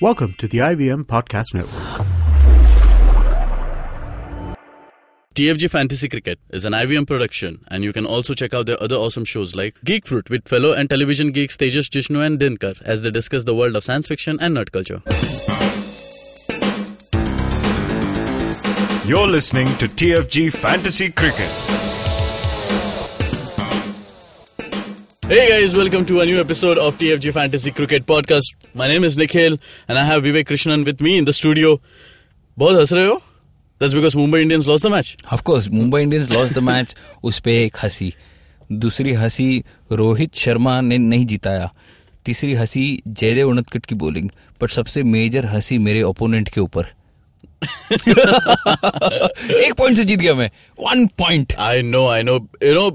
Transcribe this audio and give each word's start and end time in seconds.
Welcome 0.00 0.34
to 0.34 0.46
the 0.46 0.58
IBM 0.58 1.06
Podcast 1.06 1.54
Network. 1.54 2.06
TFG 5.34 5.68
Fantasy 5.68 6.08
Cricket 6.08 6.38
is 6.50 6.64
an 6.64 6.72
IBM 6.72 7.04
production, 7.04 7.64
and 7.66 7.82
you 7.82 7.92
can 7.92 8.06
also 8.06 8.32
check 8.32 8.54
out 8.54 8.66
their 8.66 8.80
other 8.80 8.94
awesome 8.94 9.24
shows 9.24 9.56
like 9.56 9.74
Geek 9.84 10.06
Fruit 10.06 10.30
with 10.30 10.46
fellow 10.46 10.72
and 10.72 10.88
television 10.88 11.32
geeks 11.32 11.56
Tejas 11.56 11.90
Jishnu 11.90 12.24
and 12.24 12.38
Dinkar 12.38 12.80
as 12.82 13.02
they 13.02 13.10
discuss 13.10 13.42
the 13.42 13.56
world 13.56 13.74
of 13.74 13.82
science 13.82 14.06
fiction 14.06 14.38
and 14.40 14.56
nerd 14.56 14.70
culture. 14.70 15.02
You're 19.04 19.26
listening 19.26 19.66
to 19.78 19.88
TFG 19.88 20.52
Fantasy 20.52 21.10
Cricket. 21.10 21.87
Hey 25.28 25.46
guys, 25.48 25.74
welcome 25.76 26.04
to 26.06 26.20
a 26.20 26.26
new 26.26 26.40
episode 26.40 26.78
of 26.78 26.96
TFG 26.98 27.32
Fantasy 27.34 27.70
Cricket 27.70 28.06
Podcast. 28.06 28.54
My 28.74 28.86
name 28.88 29.04
is 29.04 29.16
Nikhil, 29.18 29.58
and 29.86 29.98
I 29.98 30.04
have 30.04 30.22
Vivek 30.22 30.46
Krishnan 30.46 30.84
with 30.86 31.00
me 31.06 31.18
in 31.18 31.24
the 31.26 31.32
studio. 31.38 31.76
बहुत 32.58 32.78
हंस 32.78 32.92
रहे 32.92 33.06
हो 33.06 33.20
That's 33.80 33.94
because 33.94 34.14
Mumbai 34.20 34.40
Indians 34.42 34.66
lost 34.66 34.82
the 34.82 34.90
match. 34.94 35.16
Of 35.36 35.44
course, 35.44 35.68
Mumbai 35.68 36.02
Indians 36.02 36.30
lost 36.36 36.54
the 36.58 36.62
match. 36.68 36.94
उस 37.24 37.38
पे 37.44 37.56
एक 37.64 37.76
हँसी 37.82 38.12
दूसरी 38.84 39.12
हँसी 39.22 39.48
रोहित 39.92 40.34
शर्मा 40.44 40.80
ने 40.80 40.98
नहीं 40.98 41.26
जिताया 41.26 41.70
तीसरी 42.26 42.54
हँसी 42.54 42.84
जयदेव 43.08 43.48
उनतकट 43.48 43.86
की 43.86 43.94
बॉलिंग 44.04 44.30
पर 44.60 44.68
सबसे 44.78 45.02
मेजर 45.16 45.46
हँसी 45.54 45.78
मेरे 45.88 46.02
ओपोनेंट 46.12 46.48
के 46.54 46.60
ऊपर 46.60 46.86
एक 49.66 49.74
पॉइंट 49.78 49.96
से 49.96 50.04
जीत 50.04 50.18
गया 50.20 50.34
मैं 50.34 50.50
one 50.86 51.06
point 51.18 51.54
I 51.58 51.82
know, 51.92 52.06
I 52.16 52.22
know. 52.28 52.38
You 52.62 52.74
know, 52.78 52.90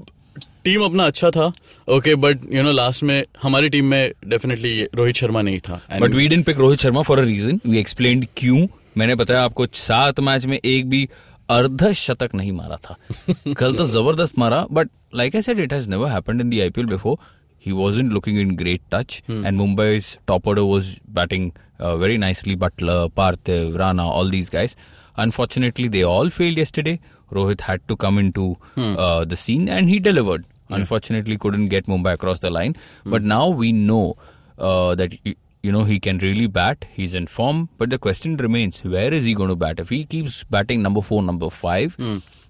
team 0.64 0.84
अपना 0.84 1.06
अच्छा 1.06 1.30
था 1.32 1.52
okay 1.88 2.16
but 2.16 2.40
you 2.52 2.64
know 2.64 2.72
last 2.72 3.04
में 3.04 3.24
हमारी 3.44 3.70
टीम 3.70 3.86
में 3.86 4.12
डेफिनेटली 4.28 4.84
रोहित 4.96 5.16
शर्मा 5.16 5.42
नहीं 5.42 5.60
था। 5.60 5.80
But 6.02 6.14
we 6.16 6.28
didn't 6.28 6.46
pick 6.46 6.58
Rohit 6.58 6.80
Sharma 6.80 7.02
for 7.02 7.20
a 7.20 7.24
reason 7.24 7.60
we 7.66 7.78
explain 7.80 8.28
क्यों? 8.38 8.66
मैंने 8.98 9.16
बताया 9.16 9.44
आपको 9.44 9.66
सात 9.74 10.20
मैच 10.20 10.46
में 10.46 10.58
एक 10.58 10.90
भी 10.90 11.08
अर्ध 11.50 11.92
शतक 11.92 12.36
नहीं 12.36 12.52
मारा 12.52 12.78
था। 12.86 12.96
कल 13.58 13.74
तो 13.74 13.86
ज़बरदस्त 13.86 14.38
मारा 14.40 14.66
but 14.72 14.90
like 15.16 15.36
I 15.36 15.42
said 15.42 15.60
it 15.60 15.74
has 15.74 15.90
never 15.90 16.10
happened 16.10 16.42
in 16.42 16.50
the 16.50 16.62
IPL 16.62 16.88
before 16.88 17.18
he 17.66 17.72
was 17.72 18.00
in 18.00 18.10
looking 18.12 18.40
in 18.40 18.56
great 18.56 18.82
touch 18.92 19.22
and 19.30 19.58
Mumbai 19.58 20.00
top 20.28 20.48
order 20.48 20.62
was 20.62 20.96
batting 21.16 21.52
very 22.00 22.18
nicely 22.18 22.56
Buttler 22.56 23.08
Parthiv 23.18 23.78
Rana 23.78 24.04
all 24.04 24.32
these 24.32 24.50
guys 24.54 24.78
unfortunately 25.20 25.88
they 25.90 26.02
all 26.04 26.30
failed 26.30 26.60
yesterday 26.60 26.98
Rohit 27.34 27.62
had 27.62 27.82
to 27.88 27.96
come 27.96 28.20
in 28.20 28.34
the 28.78 29.36
scene 29.38 29.70
and 29.70 29.90
he 29.90 30.00
delivered 30.00 30.46
unfortunately 30.82 31.38
couldn't 31.38 31.70
get 31.70 31.86
mumbai 31.88 32.14
across 32.14 32.40
the 32.40 32.50
line. 32.50 32.76
But 33.06 33.24
now 33.24 33.48
we 33.50 33.72
know 33.72 34.18
uh, 34.58 34.96
that 34.96 35.14
you 35.26 35.72
know 35.72 35.84
he 35.86 36.00
can 36.00 36.18
really 36.20 36.48
bat. 36.48 36.86
He's 36.92 37.14
in 37.14 37.28
form. 37.28 37.70
But 37.78 37.90
the 37.90 37.98
question 37.98 38.38
remains 38.38 38.84
where 38.84 39.14
is 39.14 39.26
he 39.26 39.34
going 39.34 39.50
to 39.50 39.56
bat? 39.56 39.80
If 39.80 39.90
he 39.90 40.04
keeps 40.06 40.44
batting 40.44 40.82
number 40.82 41.02
4 41.02 41.24
number 41.24 41.50
5 41.50 41.98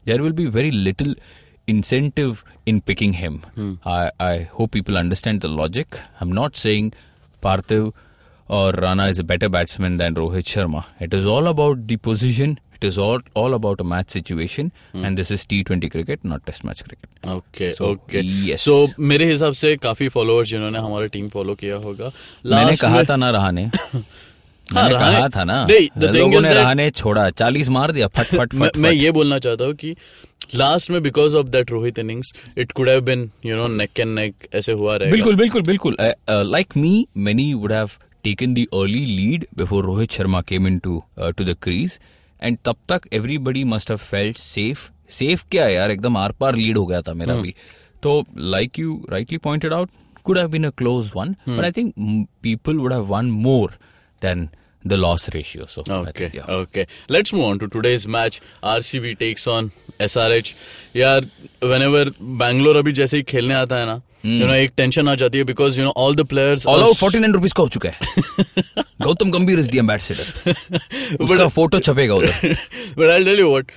there 0.05 0.21
will 0.21 0.33
be 0.33 0.45
very 0.47 0.71
little 0.71 1.13
incentive 1.67 2.43
in 2.65 2.81
picking 2.81 3.13
him. 3.13 3.41
I, 3.85 4.11
I 4.19 4.37
hope 4.55 4.71
people 4.71 4.97
understand 4.97 5.41
the 5.41 5.47
logic. 5.47 5.97
I'm 6.19 6.31
not 6.31 6.57
saying 6.57 6.93
parthiv 7.41 7.93
or 8.49 8.71
rana 8.73 9.07
is 9.07 9.19
a 9.19 9.23
better 9.23 9.47
batsman 9.49 9.95
than 9.97 10.15
rohit 10.15 10.43
sharma. 10.53 10.85
It 10.99 11.13
is 11.13 11.25
all 11.25 11.47
about 11.47 11.87
the 11.87 11.97
position 11.97 12.59
it 12.83 12.89
is 12.89 12.97
all, 12.97 13.21
all 13.35 13.55
about 13.57 13.81
a 13.81 13.87
match 13.93 14.09
situation 14.09 14.71
hmm. 14.93 15.05
and 15.05 15.21
this 15.21 15.31
is 15.31 15.45
t20 15.53 15.91
cricket 15.91 16.25
not 16.25 16.45
test 16.45 16.65
match 16.69 16.83
cricket. 16.83 17.29
Okay 17.29 17.71
So, 17.75 17.81
okay 17.81 18.21
yes. 18.47 18.59
So 18.59 18.87
मेरे 18.99 19.31
हिसाब 19.31 19.53
से 19.53 19.75
काफ़ी 19.77 20.07
followers 20.09 20.49
जिन्होंने 20.49 20.79
हमारा 20.79 21.05
team 21.05 21.27
follow 21.27 21.55
किया 21.55 21.75
होगा। 21.75 22.11
मैंने 22.45 22.71
Last 22.71 22.81
कहा 22.81 23.03
था 23.03 23.15
ना 23.15 23.29
रहाने 23.29 23.65
मैंने 24.73 24.89
रहाने- 24.89 25.17
कहा 25.19 25.29
था 25.29 25.43
ना। 25.43 25.67
the 25.67 26.11
लोगों 26.15 26.41
ने 26.41 26.53
रहाने 26.53 26.89
छोड़ा 26.91 27.29
चालीस 27.29 27.69
मार 27.69 27.91
दिया 27.91 28.07
फट 28.07 28.25
फट 28.25 28.53
मैं 28.55 28.67
फट 28.67 28.77
मैं 28.77 28.91
ये 28.91 29.11
बोलना 29.11 29.39
चाहता 29.39 29.65
हूँ 29.65 29.73
कि 29.73 29.95
लास्ट 30.55 30.89
में 30.91 31.01
because 31.03 31.35
of 31.35 31.47
that 31.47 31.71
Rohit 31.71 31.99
innings 31.99 32.33
it 32.57 32.71
could 32.71 32.89
have 32.89 33.01
been 33.01 33.29
you 33.45 33.55
know 33.55 33.67
neck 33.67 33.99
and 33.99 34.15
neck 34.15 34.47
ऐसे 34.53 34.71
हुआ 34.71 34.95
रहेगा। 34.95 35.11
बिल्कुल 35.11 35.35
बिल्कुल 35.35 35.61
बिल्कुल। 35.61 35.97
Like 36.29 36.77
me 36.77 37.07
many 37.17 37.53
would 37.53 37.71
have 37.71 37.89
taken 38.23 38.53
the 38.53 38.65
early 38.73 39.05
lead 39.05 39.45
before 39.57 39.85
Rohit 39.85 40.11
Sharma 40.11 40.41
came 40.41 40.67
in 40.67 40.79
to 40.79 41.03
to 41.19 41.43
the 41.43 41.55
crease 41.61 41.99
and 42.43 42.57
तब 42.65 42.75
तक 42.89 43.01
everybody 43.13 43.63
must 43.63 43.89
have 43.89 43.97
felt 43.97 44.37
safe 44.37 44.89
safe 45.09 45.43
क्या 45.51 45.65
है 45.65 45.73
यार? 45.73 45.91
एकदम 45.91 46.17
आर 46.17 46.31
पार 46.31 46.55
लीड 46.55 46.77
हो 46.77 46.85
गया 46.85 47.01
था 47.01 47.13
मेरा 47.13 47.35
भी। 47.35 47.55
तो 48.03 48.25
like 48.37 48.79
you 48.79 49.05
rightly 49.09 49.37
pointed 49.37 49.73
out 49.73 49.89
could 50.23 50.37
have 50.37 50.47
been 50.47 50.69
a 50.69 50.71
close 50.81 51.09
one 51.15 51.33
but 51.47 51.65
i 51.65 51.71
think 51.71 51.93
people 51.97 52.23
people 52.43 52.81
would 52.83 52.93
have 52.99 53.09
won 53.15 53.31
more 53.47 53.69
than 54.21 54.47
the 54.85 54.97
loss 54.97 55.29
ratio 55.33 55.65
so 55.65 55.83
Okay, 55.89 56.11
think, 56.13 56.33
yeah. 56.33 56.45
okay. 56.45 56.85
Let's 57.09 57.33
move 57.33 57.45
on 57.45 57.59
to 57.59 57.67
today's 57.67 58.07
match. 58.07 58.39
RCB 58.63 59.17
takes 59.19 59.47
on 59.47 59.71
SRH. 59.99 60.53
यार 60.95 61.29
whenever 61.61 62.05
Bangalore 62.41 62.77
अभी 62.77 62.91
जैसे 62.93 63.17
ही 63.17 63.23
खेलने 63.23 63.53
आता 63.55 63.79
है 63.79 63.85
ना 63.85 64.01
you 64.25 64.45
know 64.47 64.55
एक 64.55 64.71
tension 64.77 65.07
आ 65.09 65.15
जाती 65.21 65.37
है 65.37 65.43
because 65.45 65.77
you 65.79 65.85
know 65.85 65.93
all 66.03 66.13
the 66.19 66.25
players 66.33 66.65
all 66.67 66.81
out 66.81 66.95
forty 66.97 67.19
nine 67.19 67.33
rupees 67.33 67.53
का 67.53 67.63
हो 67.63 67.69
चुका 67.69 67.89
है 67.89 68.83
Gautam 69.01 69.31
Gambhir 69.31 69.59
is 69.59 69.71
the 69.71 69.77
ambassador 69.77 70.53
उसका 71.23 71.47
फ़ोटो 71.47 71.79
छपेगा 71.79 72.15
उधर 72.15 72.55
but 72.99 73.09
I'll 73.15 73.27
tell 73.31 73.43
you 73.43 73.49
what 73.55 73.71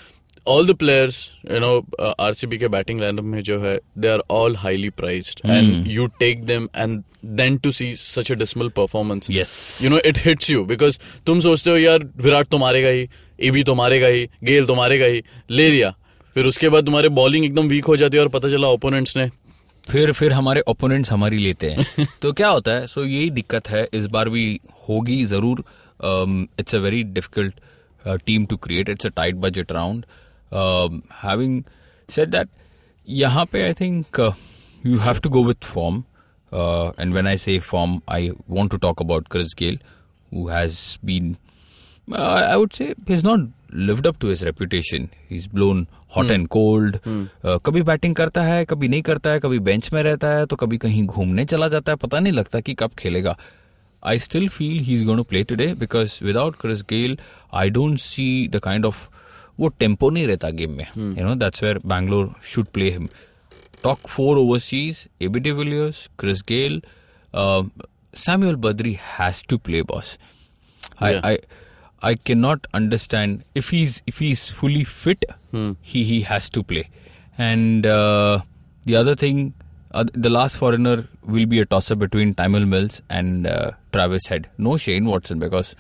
all 0.53 0.65
the 0.65 0.77
players 0.83 1.17
you 1.51 1.61
know 1.61 1.75
uh, 2.07 2.35
RCB 2.35 2.59
के 2.59 2.69
बैटिंग 2.69 3.01
लाइनअप 3.01 3.25
में 3.25 3.41
जो 3.41 3.61
है 3.61 3.81
they 3.99 4.17
are 4.17 4.23
all 4.33 4.57
highly 4.57 4.91
priced 5.01 5.43
and 5.45 5.73
you 5.97 6.09
take 6.23 6.47
them 6.51 6.67
and 6.85 7.03
then 7.39 7.59
to 7.59 7.73
see 7.73 7.89
such 7.97 8.31
a 8.31 8.37
dismal 8.43 8.71
performance. 8.79 9.31
Yes. 9.31 9.53
you 9.85 9.93
know 9.93 10.11
it 10.11 10.21
hits 10.27 10.51
you 10.51 10.65
because 10.71 11.01
तुम 11.27 11.41
सोचते 11.41 11.71
हो 11.71 11.77
यार 11.77 11.99
विराट 12.17 12.47
तो 12.47 12.59
मारेगा 12.59 12.89
ही 12.89 13.09
एबी 13.41 13.63
तो 13.63 13.75
मारेगा 13.75 14.07
ही 14.07 14.29
गेल 14.45 14.67
तो 14.67 14.75
मारेगा 14.75 15.07
ही. 15.07 15.23
ले 15.51 15.69
लिया। 15.69 15.95
फिर 16.35 16.47
उसके 16.47 16.69
बाद 16.69 16.85
तुम्हारे 16.85 17.09
बॉलिंग 17.09 17.45
एकदम 17.45 17.69
वीक 17.69 17.85
हो 17.85 17.97
जाती 17.97 18.17
है 18.17 18.23
और 18.23 18.29
पता 18.29 18.49
चला 18.49 18.69
ओपोनेंट्स 18.69 19.17
ने। 19.17 19.29
फिर 19.91 20.13
फिर 20.13 20.33
हमारे 20.33 20.61
ओपोनेंट्स 20.61 21.13
हमारी 21.13 21.39
लेते 21.39 21.71
हैं। 21.71 22.07
तो 22.23 22.33
क्या 22.33 22.49
होता 22.49 22.71
है? 22.71 22.87
सो 22.87 23.01
so, 23.01 23.07
यही 23.07 23.31
दिक्कत 23.31 23.69
है। 23.69 23.89
इस 23.95 24.07
बार 24.07 24.29
भी 24.29 24.61
होगी 24.89 25.25
ज़रूर। 25.25 25.65
It's 26.61 26.75
a 26.75 26.79
very 26.79 27.03
difficult 27.03 27.55
team 28.27 28.47
to 28.47 28.57
create 28.57 28.89
it's 28.89 29.07
a 29.07 29.09
tight 29.09 29.35
budget 29.35 29.73
round 29.73 30.07
having 30.53 31.63
said 32.09 32.31
that 32.31 32.49
यहाँ 33.09 33.45
पे 33.53 33.63
I 33.63 33.75
think 33.81 34.21
you 34.85 34.99
have 34.99 35.21
to 35.23 35.31
go 35.31 35.45
with 35.45 35.65
form 35.65 36.03
and 37.01 37.13
when 37.13 37.27
I 37.27 37.37
say 37.39 37.59
form 37.73 38.01
I 38.09 38.31
want 38.51 38.71
to 38.71 38.77
talk 38.79 39.03
about 39.03 39.29
Chris 39.31 39.55
Gayle 39.59 39.79
who 40.33 40.49
has 40.49 40.79
been 41.05 41.35
uh, 42.09 42.49
I 42.49 42.57
would 42.57 42.73
say 42.73 42.95
he's 43.07 43.25
not 43.25 43.41
lived 43.71 44.07
up 44.07 44.19
to 44.21 44.29
his 44.29 44.45
reputation. 44.45 45.11
He's 45.29 45.47
blown 45.49 45.89
hot 46.09 46.31
and 46.31 46.49
cold. 46.49 47.01
Uh, 47.05 47.59
कभी 47.67 47.83
batting 47.83 48.15
करता 48.15 48.43
है 48.43 48.65
कभी 48.65 48.89
नहीं 48.89 49.03
करता 49.03 49.31
है 49.31 49.41
कभी 49.41 49.59
bench 49.61 49.93
में 49.93 50.03
रहता 50.03 50.29
है 50.29 50.47
तो 50.47 50.57
कभी 50.57 50.79
कहीं 50.79 51.05
घूमने 51.05 51.45
चला 51.45 51.69
जाता 51.69 51.93
है 51.93 51.97
पता 52.03 52.21
नहीं 52.21 52.33
लगता 52.33 52.61
कि 52.61 52.75
कब 52.75 52.95
खेलेगा 52.99 53.37
I 54.03 54.19
still 54.19 54.49
feel 54.49 54.79
he 54.79 54.95
is 54.95 55.05
going 55.05 55.19
to 55.19 55.25
play 55.25 55.43
today 55.45 55.73
because 55.75 56.19
without 56.25 56.57
Chris 56.61 56.83
Gayle 56.91 57.19
I 57.55 57.71
don't 57.71 57.99
see 57.99 58.27
the 58.49 58.59
kind 58.65 58.87
of 58.87 59.09
वो 59.61 59.69
टेंपो 59.81 60.11
नहीं 60.11 60.27
रहता 60.27 60.51
गेम 60.61 60.73
में 60.77 60.87
you 60.97 61.25
know 61.27 61.35
that's 61.45 61.63
where 61.63 61.79
Bangalore 61.93 62.35
should 62.53 62.67
play 62.79 62.91
him 62.91 63.09
Villiers, 65.59 65.99
Chris 66.21 66.41
Gale, 66.51 66.79
uh, 67.33 67.63
Samuel 68.13 68.57
Badri 68.57 68.95
has 69.11 69.43
to 69.53 69.59
play, 69.69 69.83
boss. 69.83 70.09
I, 70.99 71.11
Yeah. 71.11 71.21
I, 71.31 71.39
I 72.11 72.15
cannot 72.31 72.67
understand 72.79 73.45
if 73.55 73.69
he's 73.75 73.99
if 74.13 74.19
he's 74.25 74.43
fully 74.61 74.83
fit, 74.85 75.25
he 75.93 76.03
he 76.11 76.19
has 76.31 76.49
to 76.57 76.63
play. 76.73 76.83
And 77.51 77.87
uh, 77.87 78.41
the 78.91 78.97
other 79.03 79.15
thing, 79.23 79.41
uh, 79.93 80.05
the 80.27 80.33
last 80.39 80.57
foreigner 80.65 80.97
will 81.37 81.47
be 81.55 81.61
a 81.61 81.67
tosser 81.77 81.99
between 82.05 82.35
Tamil 82.43 82.67
Mills 82.75 83.01
and 83.21 83.47
uh, 83.47 83.71
Travis 83.93 84.27
Head. 84.35 84.51
No 84.59 84.77
Shane 84.87 85.13
Watson 85.15 85.39
because 85.47 85.75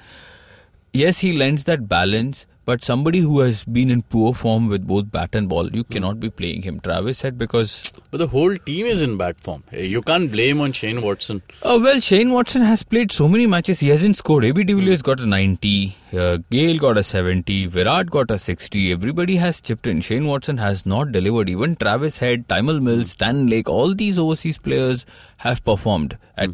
yes, 0.96 1.19
he 1.19 1.32
lends 1.37 1.64
that 1.64 1.88
balance, 1.88 2.46
but 2.66 2.82
somebody 2.82 3.20
who 3.20 3.38
has 3.40 3.62
been 3.64 3.90
in 3.90 4.02
poor 4.02 4.34
form 4.34 4.66
with 4.66 4.87
both 4.87 5.10
bat 5.10 5.37
and 5.37 5.48
ball, 5.48 5.69
you 5.72 5.82
hmm. 5.82 5.93
cannot 5.93 6.19
be 6.19 6.31
playing 6.31 6.62
him. 6.62 6.81
Travis 6.81 7.19
said 7.19 7.38
because 7.38 7.93
but 8.10 8.19
the 8.19 8.26
whole 8.26 8.56
team 8.56 8.87
is 8.87 9.02
in 9.02 9.16
bad 9.16 9.38
form 9.38 9.62
eh, 9.72 9.82
you 9.82 10.02
can't 10.02 10.31
blame 10.32 10.60
on 10.60 10.72
Shane 10.72 11.00
Watson 11.00 11.43
Oh, 11.62 11.81
well, 11.81 12.00
Shane 12.00 12.32
Watson 12.32 12.62
has 12.62 12.82
played 12.82 13.12
so 13.12 13.28
many 13.28 13.46
matches. 13.46 13.81
He 13.81 13.88
hasn't 13.88 14.16
scored. 14.16 14.44
AB 14.44 14.64
de 14.64 14.75
Villiers 14.75 15.02
got 15.02 15.20
a 15.20 15.26
90. 15.26 15.96
Uh, 16.12 16.38
Gale 16.50 16.78
got 16.78 16.99
a 16.99 17.04
70. 17.04 17.66
Virat 17.66 18.10
got 18.10 18.31
a 18.31 18.38
60. 18.38 18.92
Everybody 18.92 19.37
has 19.37 19.60
chipped 19.60 19.87
in. 19.87 20.00
Shane 20.00 20.26
Watson 20.26 20.58
has 20.58 20.84
not 20.87 21.12
delivered. 21.12 21.49
Even 21.49 21.76
Travis 21.76 22.19
Head, 22.19 22.49
Timel 22.49 22.81
Mills, 22.81 22.99
hmm. 22.99 23.14
Stan 23.16 23.46
Lake, 23.46 23.69
all 23.69 23.94
these 23.94 24.19
overseas 24.19 24.58
players 24.58 25.06
have 25.38 25.64
performed. 25.64 26.19
At, 26.37 26.50
hmm. 26.50 26.52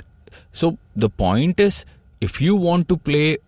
So 0.52 0.78
the 0.94 1.08
point 1.08 1.58
is, 1.58 1.84
if 2.20 2.40
you 2.40 2.54
want 2.54 2.88
to 2.88 2.96
play 2.96 3.38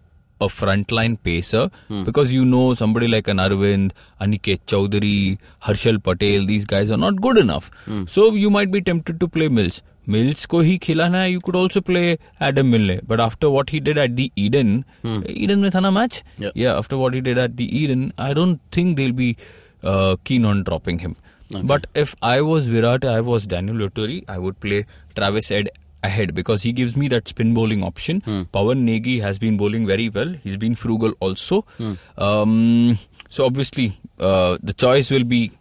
a 0.44 0.48
frontline 0.48 1.16
pacer 1.22 1.70
hmm. 1.88 2.04
because 2.04 2.34
you 2.34 2.44
know 2.44 2.74
somebody 2.74 3.08
like 3.08 3.28
an 3.28 3.38
Arvind, 3.38 3.92
Aniket 4.20 4.60
Chowdhury, 4.66 5.38
Harshal 5.62 6.02
Patel, 6.02 6.46
these 6.46 6.64
guys 6.64 6.90
are 6.90 6.96
not 6.96 7.20
good 7.20 7.38
enough. 7.38 7.70
Hmm. 7.86 8.04
So 8.06 8.32
you 8.34 8.50
might 8.50 8.70
be 8.70 8.80
tempted 8.80 9.20
to 9.20 9.28
play 9.28 9.48
Mills. 9.48 9.82
Mills 10.06 10.44
ko 10.46 10.62
hi 10.62 10.76
khilana 10.86 11.20
hai, 11.22 11.26
you 11.34 11.40
could 11.40 11.56
also 11.56 11.80
play 11.80 12.18
Adam 12.38 12.70
Milne. 12.70 13.00
But 13.06 13.20
after 13.20 13.50
what 13.50 13.70
he 13.70 13.80
did 13.80 13.98
at 13.98 14.16
the 14.16 14.30
Eden, 14.36 14.84
hmm. 15.02 15.20
Eden 15.26 15.62
mein 15.62 15.70
tha 15.70 15.80
na 15.80 15.90
match? 15.90 16.22
Yeah. 16.38 16.50
yeah, 16.54 16.78
after 16.78 16.98
what 16.98 17.14
he 17.14 17.20
did 17.20 17.38
at 17.38 17.56
the 17.56 17.68
Eden, 17.82 18.12
I 18.18 18.34
don't 18.34 18.60
think 18.70 18.96
they'll 18.96 19.12
be 19.12 19.36
uh, 19.82 20.16
keen 20.24 20.44
on 20.44 20.62
dropping 20.64 20.98
him. 20.98 21.16
Okay. 21.54 21.62
But 21.62 21.86
if 21.94 22.14
I 22.22 22.40
was 22.40 22.68
Virat, 22.68 23.04
I 23.04 23.20
was 23.20 23.46
Daniel 23.46 23.76
Loturi, 23.76 24.24
I 24.28 24.38
would 24.38 24.60
play 24.60 24.86
Travis 25.14 25.50
Ed 25.50 25.68
ahead 26.03 26.33
because 26.33 26.63
he 26.63 26.71
gives 26.71 26.95
me 26.95 27.07
that 27.09 27.27
spin 27.27 27.53
bowling 27.53 27.83
option. 27.83 28.21
Pawan 28.57 28.83
Negi 28.89 29.21
has 29.21 29.37
been 29.37 29.57
bowling 29.57 29.87
very 29.87 30.09
well. 30.09 30.35
He's 30.43 30.57
been 30.57 30.75
frugal 30.75 31.15
also. 31.19 31.65
Um, 32.17 32.97
so 33.29 33.45
obviously, 33.45 33.93
uh, 34.19 34.57
the 34.61 34.73
choice 34.73 35.11
will 35.11 35.23
be. 35.23 35.51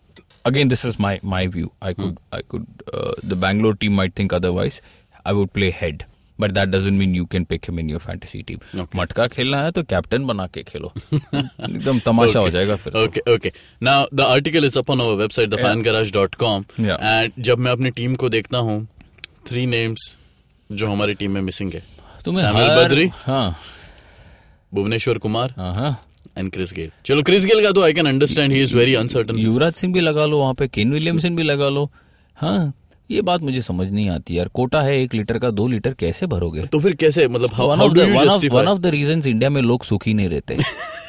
Again, 0.44 0.68
this 0.68 0.84
is 0.84 0.98
my 0.98 1.18
my 1.22 1.46
view. 1.46 1.72
I 1.82 1.92
could 1.92 2.18
I 2.32 2.42
could 2.42 2.66
uh, 2.92 3.12
the 3.22 3.36
Bangalore 3.36 3.74
team 3.74 3.92
might 3.94 4.14
think 4.14 4.32
otherwise. 4.32 4.80
I 5.24 5.32
would 5.32 5.52
play 5.52 5.70
head. 5.70 6.06
But 6.42 6.52
that 6.54 6.70
doesn't 6.70 6.96
mean 6.96 7.14
you 7.16 7.26
can 7.26 7.44
pick 7.44 7.64
him 7.68 7.78
in 7.80 7.88
your 7.92 7.98
fantasy 8.02 8.40
team. 8.48 8.60
मटका 8.96 9.26
खेलना 9.28 9.62
है 9.62 9.70
तो 9.70 9.82
captain 9.82 10.26
बना 10.26 10.46
के 10.46 10.62
खेलो 10.62 10.92
एकदम 11.34 11.98
तमाशा 12.06 12.38
हो 12.38 12.50
जाएगा 12.50 12.76
फिर 12.76 12.92
तो। 12.92 13.06
Okay, 13.06 13.22
okay. 13.34 13.52
Now 13.88 13.96
the 14.20 14.26
article 14.36 14.68
is 14.68 14.76
up 14.82 14.92
on 14.94 15.00
our 15.00 15.16
website, 15.22 15.50
thefangarage.com. 15.54 16.64
Yeah. 16.86 16.96
And 17.00 17.42
जब 17.48 17.58
मैं 17.58 17.72
अपनी 17.72 17.90
टीम 17.90 18.14
को 18.14 18.28
देखता 18.28 18.58
हूँ, 18.58 18.86
three 19.50 19.66
names 19.66 20.06
जो 20.73 20.87
हमारी 20.87 21.13
टीम 21.13 21.31
में 21.31 21.41
मिसिंग 21.41 21.73
है. 21.73 21.83
तुम्हें 22.25 22.45
हर- 22.45 22.85
बद्री, 22.85 23.09
हाँ। 23.13 23.57
Bhuvneshwar 24.73 25.17
Kumar 25.17 25.53
and 26.37 26.51
Chris 26.51 26.73
Gayle. 26.73 26.91
चलो 27.05 27.23
क्रिस 27.23 27.45
गेल 27.45 27.63
का 27.63 27.71
तो 27.71 27.83
I 27.83 27.93
can 27.93 28.05
understand 28.05 28.53
he 28.53 28.61
is 28.61 28.77
very 28.77 28.95
uncertain. 28.95 29.35
Yuvraj 29.35 29.73
Singh 29.73 29.93
भी 29.93 29.99
लगा 29.99 30.25
लो 30.25 30.39
वहाँ 30.39 30.53
पे 30.53 30.67
केन 30.67 30.91
विलियमसन 30.91 31.35
भी 31.35 31.43
लगा 31.43 31.69
लो। 31.69 31.91
हाँ 32.35 32.73
ये 33.11 33.21
बात 33.21 33.41
मुझे 33.41 33.61
समझ 33.61 33.87
नहीं 33.89 34.09
आती 34.09 34.37
यार। 34.37 34.47
कोटा 34.47 34.81
है 34.81 35.01
एक 35.01 35.13
लीटर 35.13 35.39
का 35.39 35.49
दो 35.49 35.67
लीटर 35.67 35.93
कैसे 35.93 36.25
भरोगे? 36.25 36.65
तो 36.65 36.79
फिर 36.79 36.95
कैसे? 36.95 37.27
मतलब 37.27 37.49
one 38.51 38.67
of 38.67 38.79
the 38.79 38.85
reasons 38.85 39.25
India 39.25 39.49
में 39.49 39.61
लोग 39.61 39.83
सुखी 39.83 40.13
नहीं 40.13 40.29
रहते। 40.29 40.57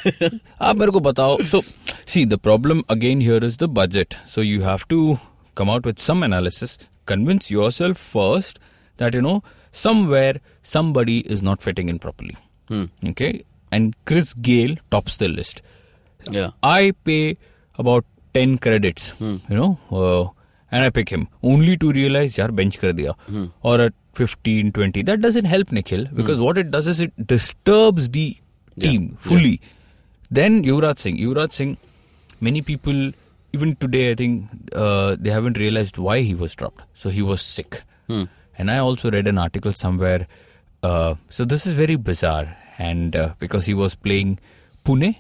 आप 0.61 0.77
मेरे 0.77 0.93
को 0.93 1.01
बताओ। 1.01 1.43
So 1.43 1.63
see 2.07 2.25
the 2.27 2.35
problem 2.35 2.83
again 2.91 3.21
here 3.21 3.45
is 3.45 3.59
the 3.59 3.63
budget 3.63 4.15
so 4.29 4.43
you 4.43 4.63
have 4.63 4.79
to 4.89 5.17
come 5.57 5.71
out 5.71 5.87
with 5.87 5.97
some 5.97 6.25
analysis 6.25 6.79
convince 7.09 7.53
yourself 7.53 7.97
first 7.97 8.59
that 8.99 9.15
you 9.15 9.23
know 9.23 9.43
somewhere 9.73 10.41
somebody 10.63 11.19
is 11.21 11.43
not 11.43 11.63
fitting 11.63 11.89
in 11.89 11.99
properly. 11.99 12.37
Hmm. 12.69 12.85
Okay, 13.05 13.45
and 13.71 13.95
Chris 14.05 14.35
Gale 14.35 14.77
tops 14.91 15.17
the 15.17 15.29
list. 15.29 15.63
Yeah, 16.31 16.51
I 16.63 16.93
pay 17.05 17.37
about 17.79 18.05
ten 18.33 18.59
credits. 18.59 19.11
Hmm. 19.11 19.37
You 19.49 19.57
know. 19.57 19.79
Uh, 19.91 20.31
and 20.75 20.83
I 20.83 20.91
pick 20.91 21.09
him 21.09 21.29
only 21.43 21.77
to 21.77 21.93
realize, 21.93 22.37
yaar, 22.37 22.53
bench 22.61 22.79
kar 22.81 22.91
diya. 23.01 23.13
Hmm. 23.27 23.45
Or 23.63 23.81
at 23.81 23.93
15, 24.15 24.73
20. 24.73 25.03
That 25.03 25.21
doesn't 25.21 25.45
help 25.45 25.71
Nikhil 25.71 26.07
hmm. 26.07 26.17
because 26.17 26.41
what 26.41 26.59
it 26.59 26.71
does 26.71 26.89
is 26.89 27.01
it 27.01 27.27
disturbs 27.27 28.09
the 28.11 28.37
team 28.79 29.11
yeah. 29.11 29.17
fully. 29.19 29.61
Yeah. 29.63 29.69
Then 30.31 30.65
Yuvraj 30.65 30.99
Singh. 30.99 31.17
Yuvraj 31.17 31.53
Singh, 31.53 31.77
many 32.41 32.61
people, 32.61 33.13
even 33.53 33.77
today, 33.77 34.11
I 34.11 34.15
think 34.17 34.49
uh, 34.73 35.17
they 35.19 35.31
haven't 35.31 35.59
realized 35.59 35.97
why 35.99 36.21
he 36.23 36.35
was 36.35 36.57
dropped. 36.57 36.83
So 36.95 37.09
he 37.11 37.23
was 37.23 37.41
sick. 37.41 37.83
Hmm. 38.09 38.25
And 38.58 38.70
I 38.70 38.78
also 38.80 39.10
read 39.12 39.28
an 39.28 39.38
article 39.38 39.74
somewhere. 39.74 40.28
Uh, 40.84 41.16
so 41.30 41.46
this 41.46 41.66
is 41.66 41.74
very 41.74 41.96
bizarre. 41.96 42.58
And 42.78 43.16
uh, 43.16 43.34
because 43.40 43.66
he 43.66 43.74
was 43.74 43.96
playing 43.96 44.40
Pune, 44.86 45.16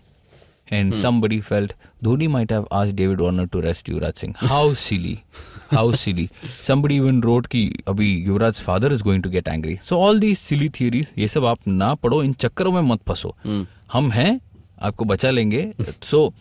and 0.71 0.93
somebody 0.93 1.41
felt 1.41 1.71
Dhoni 2.03 2.29
might 2.29 2.51
have 2.51 2.65
asked 2.71 2.95
David 2.95 3.21
Warner 3.21 3.47
to 3.47 3.61
rest 3.61 3.87
Yuvraj 3.87 4.19
Singh. 4.19 4.35
How 4.35 4.73
silly. 4.73 5.23
How 5.71 5.91
silly. 5.91 6.29
Somebody 6.61 6.95
even 6.95 7.21
wrote 7.21 7.47
कि 7.49 7.61
अभी 7.87 8.09
युवराज 8.27 8.61
father 8.63 8.91
is 8.97 9.01
going 9.01 9.23
to 9.23 9.29
get 9.29 9.47
angry. 9.47 9.77
So 9.77 9.97
all 9.99 10.19
these 10.19 10.39
silly 10.39 10.69
theories, 10.69 11.13
ये 11.17 11.27
सब 11.27 11.45
आप 11.45 11.67
ना 11.67 11.93
पढ़ो 12.03 12.21
इन 12.23 12.33
चक्करों 12.33 12.71
में 12.71 12.81
मत 12.81 13.01
फंसो 13.07 13.35
हम 13.93 14.11
हैं 14.11 14.39
आपको 14.81 15.05
बचा 15.05 15.31
लेंगे 15.31 15.63
so 16.01 16.33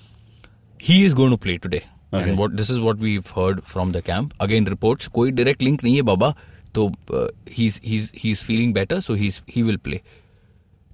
he 0.78 1.04
is 1.06 1.14
going 1.14 1.30
to 1.30 1.38
play 1.46 1.56
today. 1.56 1.82
And 2.12 2.38
what 2.38 2.56
this 2.56 2.70
is 2.70 2.78
what 2.80 2.98
we've 2.98 3.30
heard 3.38 3.64
from 3.64 3.92
the 3.92 4.02
camp. 4.02 4.34
Again 4.40 4.68
reports 4.74 5.08
कोई 5.18 5.32
direct 5.40 5.62
link 5.62 5.84
नहीं 5.84 5.96
है 5.96 6.02
बाबा 6.12 6.34
तो 6.74 6.86
uh, 7.18 7.26
he's 7.58 7.76
he's 7.90 8.10
he's 8.24 8.42
feeling 8.48 8.72
better 8.78 9.00
so 9.08 9.14
he's 9.22 9.40
he 9.56 9.62
will 9.68 9.78
play. 9.88 10.00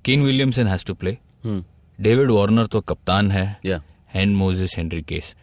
Kane 0.08 0.22
Williamson 0.28 0.66
has 0.74 0.84
to 0.90 0.94
play. 1.04 1.14
David 2.08 2.30
Warner 2.36 2.66
तो 2.72 2.80
कप्तान 2.92 3.30
है 3.32 3.46
Yeah. 3.70 3.80
and 4.22 4.36
Moses 4.42 4.74
Henriquez. 4.80 5.34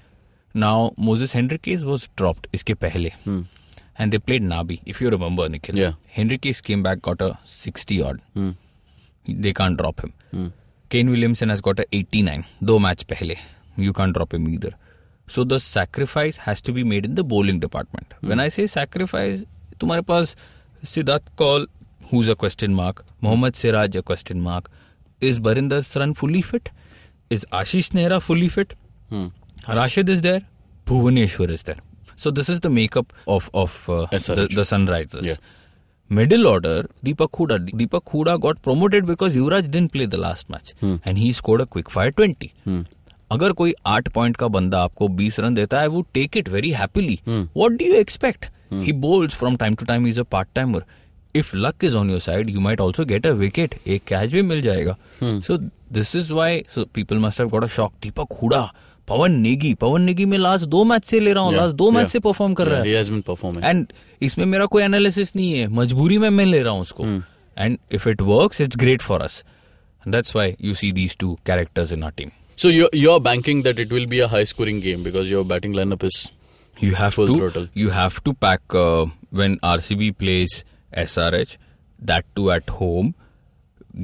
Now 0.64 0.76
Moses 1.10 1.34
Henriquez 1.40 1.86
was 1.92 2.08
dropped 2.22 2.48
इसके 2.54 2.74
पहले 2.86 3.12
and 4.00 4.14
they 4.16 4.20
played 4.30 4.44
Nabi 4.54 4.80
if 4.94 5.02
you 5.02 5.10
remember 5.16 5.48
Nikhil. 5.50 5.78
Yeah. 5.84 5.94
Henriquez 6.18 6.62
came 6.70 6.84
back 6.90 7.02
got 7.10 7.22
a 7.22 7.38
60 7.44 8.02
odd. 8.10 8.22
They 9.48 9.54
can't 9.54 9.78
drop 9.78 10.02
him. 10.04 10.52
Kane 10.90 11.10
Williamson 11.10 11.50
has 11.50 11.62
got 11.62 11.80
a 11.80 11.86
89 11.98 12.44
दो 12.70 12.78
match 12.86 13.04
पहले. 13.12 13.36
You 13.88 13.94
can't 14.00 14.14
drop 14.18 14.34
him 14.34 14.48
either. 14.54 14.72
So 15.28 15.44
the 15.52 15.60
sacrifice 15.66 16.38
has 16.46 16.62
to 16.70 16.74
be 16.78 16.84
made 16.84 17.06
in 17.10 17.14
the 17.20 17.24
bowling 17.34 17.60
department. 17.60 18.14
When 18.32 18.40
I 18.46 18.48
say 18.56 18.66
sacrifice, 18.68 19.46
तुम्हारे 19.81 20.03
पास 20.05 20.37
Siddharth 20.85 21.35
Kaul 21.39 21.67
who's 22.13 22.31
a 22.31 22.35
question 22.35 22.75
mark 22.75 23.05
Mohammed 23.25 23.53
Siraj 23.55 23.97
a 23.97 24.01
question 24.03 24.41
mark 24.41 24.71
is 25.23 25.41
Barinder 25.41 25.81
Sran 25.83 26.13
fully 26.13 26.43
fit 26.43 26.69
is 27.31 27.47
Ashish 27.55 27.93
Nehra 27.95 28.19
fully 28.21 28.49
fit 28.49 28.73
Rashid 29.71 30.11
is 30.11 30.23
there 30.23 30.43
Bhuvneshwar 30.87 31.51
is 31.51 31.65
there 31.67 31.83
so 32.19 32.31
this 32.31 32.51
is 32.51 32.61
the 32.61 32.67
makeup 32.73 33.07
of 33.29 33.51
of 33.55 33.91
the 34.55 34.63
Sunrisers 34.65 35.41
middle 36.11 36.47
order 36.47 36.89
Deepak 37.05 37.37
Hooda 37.39 37.57
Deepak 37.59 38.09
Hooda 38.15 38.35
got 38.37 38.59
promoted 38.59 39.05
because 39.05 39.39
Yuvraj 39.39 39.67
didn't 39.69 39.91
play 39.93 40.07
the 40.07 40.15
last 40.17 40.51
match 40.51 40.75
and 40.85 41.17
he 41.17 41.33
score 41.33 41.61
a 41.61 41.65
quick 41.73 41.89
fire 41.91 42.11
twenty 42.11 42.51
अगर 43.31 43.53
कोई 43.53 43.75
आठ 43.87 44.09
point 44.09 44.37
का 44.37 44.49
बंदा 44.49 44.81
आपको 44.81 45.09
20 45.09 45.41
run 45.41 45.55
देता 45.55 45.81
है 45.81 45.87
वो 45.87 46.03
take 46.15 46.37
it 46.37 46.49
very 46.49 46.71
happily 46.71 47.21
what 47.29 47.73
do 47.73 47.85
you 47.85 47.95
expect 47.95 48.45
he 48.73 48.93
bowls 48.93 49.35
from 49.35 49.57
time 49.57 49.75
to 49.75 49.85
time 49.85 50.07
is 50.07 50.21
a 50.21 50.23
part 50.23 50.49
timer 50.55 50.85
if 51.37 51.57
luck 51.57 51.85
is 51.85 51.97
on 51.97 52.11
your 52.11 52.21
side 52.21 52.51
you 52.51 52.61
might 52.61 52.81
also 52.81 53.05
get 53.05 53.27
a 53.27 53.31
wicket 53.31 53.75
एक 53.87 54.05
catch 54.05 54.33
भी 54.33 54.43
मिल 54.43 54.63
जाएगा 54.63 54.97
so 55.23 55.57
this 55.93 56.17
is 56.17 56.33
why 56.33 56.65
so 56.75 56.85
people 56.85 57.19
must 57.19 57.41
have 57.41 57.49
got 57.49 57.65
a 57.65 57.67
shock 57.67 57.93
Deepak 58.03 58.39
Hooda 58.43 58.73
Pawan 59.09 59.33
Negi 59.33 59.75
Pawan 59.75 60.03
Negi 60.03 60.25
में 60.25 60.39
last 60.39 60.65
दो 60.65 60.85
match 60.85 61.05
से 61.05 61.21
ले 61.21 61.33
रहा 61.33 61.43
हूँ 61.43 61.51
Yeah, 61.53 61.63
लास्ट 61.63 61.77
दो 61.77 61.91
मैच 61.91 62.03
yeah. 62.03 62.13
से 62.13 62.19
परफॉर्म 62.19 62.55
कर 62.55 62.67
रहा 62.67 62.81
है. 62.81 63.71
एंड 63.71 63.87
इसमें 64.23 64.47
मेरा 64.47 64.67
कोई 64.67 64.83
एनालिसिस 64.83 65.37
नहीं 65.37 65.53
है. 65.53 65.69
मजबूरी 65.69 66.19
में 66.19 66.31
मैं 66.31 66.47
ले 66.47 66.63
रहा 66.63 66.73
हूँ 66.73 66.81
उसको. 66.81 67.05
And 67.59 67.79
if 67.93 68.09
it 68.09 68.21
works 68.21 68.61
it's 68.61 68.77
great 68.77 69.03
for 69.03 69.21
us 69.21 69.45
that's 70.09 70.37
why 70.37 70.57
you 70.61 70.75
see 70.75 70.93
these 70.93 71.17
two 71.17 71.39
characters 71.47 71.93
in 71.93 72.03
our 72.03 72.13
team 72.17 72.31
So 72.56 72.70
you're 72.70 72.90
you're 72.94 73.20
banking 73.20 73.64
that 73.64 73.80
it 73.80 73.92
will 73.98 74.06
be 74.06 74.20
a 74.20 74.28
high 74.28 74.44
scoring 74.44 74.80
game 74.82 75.04
because 75.04 75.30
your 75.30 75.44
batting 75.52 75.74
lineup 75.74 76.04
is 76.10 76.18
you 76.80 76.94
have 76.96 77.14
Full 77.16 77.28
to 77.28 77.36
throttle. 77.38 77.68
you 77.74 77.90
have 77.90 78.24
to 78.26 78.34
pack 78.46 78.76
uh, 78.82 79.06
when 79.32 79.58
RCB 79.60 80.10
plays 80.18 80.64
SRH 81.06 81.58
that 82.12 82.26
too 82.36 82.52
at 82.52 82.70
home 82.82 83.14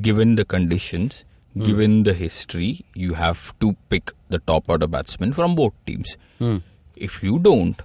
given 0.07 0.35
the 0.35 0.45
conditions 0.45 1.23
given 1.67 1.93
the 2.03 2.13
history 2.13 2.69
you 3.03 3.13
have 3.19 3.43
to 3.61 3.75
pick 3.89 4.11
the 4.29 4.39
top 4.49 4.67
order 4.73 4.87
batsman 4.95 5.31
from 5.37 5.55
both 5.59 5.73
teams 5.87 6.11
if 6.95 7.15
you 7.23 7.39
don't 7.39 7.81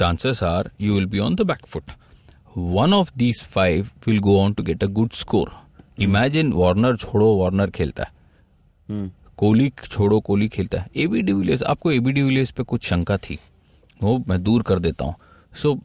chances 0.00 0.42
are 0.42 0.64
you 0.86 0.92
will 0.96 1.06
be 1.14 1.20
on 1.26 1.36
the 1.36 1.46
back 1.52 1.64
foot 1.74 1.94
one 2.80 2.92
of 2.92 3.12
these 3.22 3.42
five 3.54 3.92
will 4.06 4.20
go 4.28 4.34
on 4.40 4.54
to 4.58 4.62
get 4.70 4.82
a 4.82 4.88
good 5.00 5.14
score 5.20 5.48
imagine 6.08 6.52
Warner 6.62 6.92
छोड़ो 7.06 7.30
Warner 7.42 7.70
खेलता 7.80 8.04
है 8.10 9.02
Kohli 9.41 9.69
छोड़ो 9.81 10.19
कोहली 10.19 10.47
खेलता 10.47 10.79
है। 10.81 10.89
AB 11.03 11.21
de Villiers 11.21 11.63
आपको 11.63 11.91
AB 11.91 12.11
de Villiers 12.11 12.51
पे 12.51 12.63
कुछ 12.63 12.89
शंका 12.89 13.17
थी? 13.17 13.39
वो 13.99 14.17
मैं 14.27 14.41
दूर 14.43 14.63
कर 14.63 14.79
देता 14.79 15.05
हूँ। 15.05 15.15
So 15.53 15.79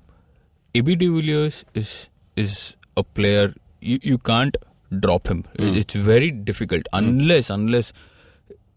AB 0.74 0.94
de Villiers 0.96 1.64
is 1.76 1.90
is 2.36 2.56
a 2.98 3.02
player 3.14 3.54
you 3.84 4.18
can't 4.26 4.56
drop 4.92 5.28
him 5.28 5.42
it's 5.60 5.96
very 5.96 6.30
difficult 6.30 6.86
unless 6.94 7.50
unless 7.52 7.92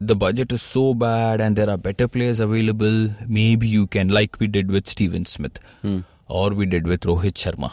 the 0.04 0.12
budget 0.24 0.54
is 0.54 0.62
so 0.62 0.94
bad 0.94 1.42
and 1.42 1.56
there 1.56 1.70
are 1.70 1.78
better 1.86 2.08
players 2.08 2.42
available 2.42 3.14
may 3.28 3.56
be 3.56 3.70
you 3.70 3.86
can 3.94 4.10
like 4.12 4.38
we 4.42 4.48
did 4.48 4.72
with 4.72 4.90
Steven 4.90 5.24
Smith 5.34 5.60
और 6.30 6.54
we 6.54 6.66
did 6.66 6.88
with 6.88 7.06
Rohit 7.06 7.38
Sharma 7.38 7.72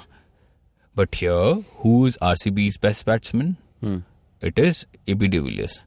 but 0.97 1.17
here 1.17 1.63
who 1.85 2.07
is 2.07 2.19
R 2.23 2.37
C 2.37 2.51
B 2.51 2.67
is 2.67 2.79
best 2.83 3.07
batsman 3.07 3.55
it 4.43 4.59
is 4.59 4.85
AB 5.09 5.27
de Villiers 5.29 5.83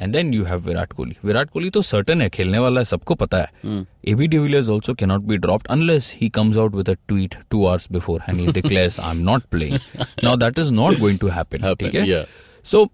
and 0.00 0.12
then 0.12 0.34
you 0.34 0.44
have 0.44 0.60
Virat 0.60 0.92
Kohli 0.92 1.14
Virat 1.24 1.50
Kohli 1.50 1.70
तो 1.70 1.82
certain 1.82 2.22
है 2.22 2.28
खेलने 2.30 2.58
वाला 2.58 2.80
है 2.80 2.84
सबको 2.84 3.14
पता 3.14 3.38
है। 3.38 3.86
AB 4.08 4.26
de Villiers 4.26 4.68
also 4.68 4.94
cannot 4.94 5.20
be 5.20 5.36
dropped 5.36 5.66
unless 5.66 6.16
he 6.20 6.28
comes 6.28 6.56
out 6.56 6.74
with 6.74 6.90
a 6.90 6.92
tweet 7.08 7.34
two 7.50 7.66
hours 7.66 7.92
before 7.92 8.22
and 8.28 8.38
he 8.38 8.46
declares 8.52 9.00
I 9.00 9.16
am 9.16 9.22
not 9.22 9.42
playing 9.42 9.78
now 10.24 10.36
that 10.36 10.58
is 10.58 10.72
not 10.72 10.98
going 10.98 11.18
to 11.18 11.28
happen 11.28 11.74
ठीक 11.74 11.94
है? 11.94 12.26
सो 12.64 12.90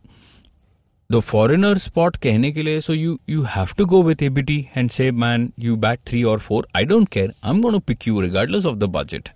the 1.13 1.21
foreigner 1.21 1.79
spot 1.79 2.17
कहने 2.17 2.53
के 2.53 2.63
लिए 2.63 2.81
so 2.81 2.93
you 2.93 3.19
you 3.29 3.43
have 3.43 3.69
to 3.79 3.87
go 3.87 4.03
with 4.03 4.23
ABD 4.23 4.67
and 4.77 4.91
say 4.91 5.11
man 5.11 5.53
you 5.59 5.77
bat 5.77 5.99
three 6.07 6.23
और 6.23 6.39
four 6.39 6.69
I 6.77 6.85
don't 6.85 7.09
care 7.09 7.33
I 7.45 7.55
am 7.55 7.61
got 7.63 7.83
pick 7.83 8.09
you 8.09 8.21
regardless 8.21 8.67
of 8.67 8.77
the 8.77 8.85
budget 8.85 9.29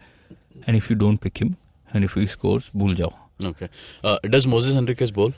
and 0.68 0.76
if 0.76 0.92
you 0.92 0.98
don't 0.98 1.20
pick 1.20 1.32
him 1.36 1.54
and 1.96 2.04
if 2.04 2.18
you 2.18 2.26
scores 2.26 2.70
भूल 2.76 2.94
जाओ 2.94 3.12
does 4.26 4.46
Moises 4.46 4.74
Henriques 4.74 5.10
बोल 5.10 5.32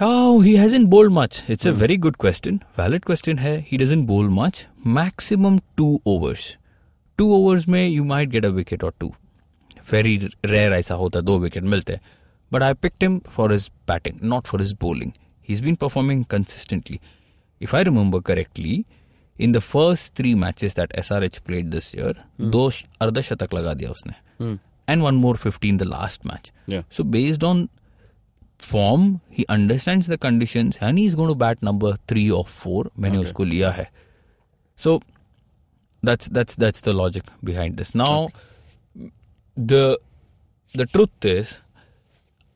Oh, 0.00 0.40
he 0.40 0.56
hasn't 0.56 0.90
bowled 0.90 1.12
much. 1.12 1.48
It's 1.48 1.66
a 1.66 1.72
very 1.72 1.96
good 1.96 2.18
question. 2.18 2.60
Valid 2.76 3.04
question 3.04 3.38
है. 3.38 3.66
He 3.68 3.78
doesn't 3.78 4.06
bowl 4.06 4.28
much. 4.28 4.66
Maximum 4.84 5.60
two 5.76 6.00
overs. 6.04 6.58
Two 7.18 7.28
overs 7.32 7.68
में 7.68 7.92
you 7.92 8.04
might 8.04 8.30
get 8.30 8.44
a 8.44 8.52
wicket 8.52 8.82
or 8.82 8.92
two. 9.00 9.12
Very 9.90 10.18
rare 10.44 10.72
ऐसा 10.72 10.94
होता 10.94 11.18
है 11.18 11.24
दो 11.24 11.38
wicket 11.38 11.62
मिलते 11.62 11.92
हैं. 11.92 12.00
But 12.52 12.62
I 12.62 12.72
picked 12.72 13.06
him 13.06 13.20
for 13.36 13.48
his 13.50 13.70
batting, 13.86 14.18
not 14.32 14.46
for 14.46 14.58
his 14.64 14.72
bowling. 14.72 15.12
He's 15.48 15.60
been 15.60 15.76
performing 15.76 16.24
consistently. 16.24 17.00
If 17.60 17.74
I 17.74 17.82
remember 17.82 18.20
correctly, 18.20 18.84
in 19.38 19.52
the 19.52 19.60
first 19.60 20.14
three 20.14 20.34
matches 20.34 20.74
that 20.74 20.92
SRH 20.98 21.40
played 21.44 21.70
this 21.70 21.94
year, 21.94 22.14
दो 22.40 22.68
अर्धशतक 23.02 23.54
लगा 23.54 23.74
दिया 23.74 23.90
उसने. 23.90 24.58
And 24.86 25.02
one 25.02 25.16
more 25.16 25.34
50 25.34 25.68
in 25.68 25.78
the 25.78 25.86
last 25.86 26.24
match. 26.24 26.52
Yeah. 26.68 26.82
So 26.90 27.04
based 27.04 27.42
on 27.42 27.68
form 28.59 29.13
he 29.37 29.43
understand 29.49 30.03
the 30.03 30.15
condition 30.21 30.71
and 30.83 30.99
is 30.99 31.15
gonna 31.15 31.27
to 31.27 31.35
bat 31.35 31.63
number 31.63 31.95
three 32.09 32.29
और 32.29 32.43
four 32.43 32.89
मैंने 32.99 33.15
okay. 33.15 33.27
उसको 33.27 33.43
लिया 33.43 33.71
है 33.71 33.89
so 34.79 34.99
that's 36.03 36.29
that's 36.29 36.59
that's 36.59 36.85
the 36.85 36.89
logic 36.89 37.23
behind 37.45 37.75
this 37.75 37.95
now 37.95 38.27
the 39.57 39.97
the 40.75 40.87
truth 40.93 41.25
is 41.25 41.53